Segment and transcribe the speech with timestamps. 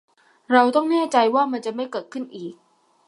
[0.51, 2.53] เราต้องแน่ใจว่ามันจะไม่เกิดขึ้นอีก